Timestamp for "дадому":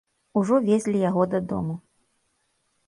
1.35-1.79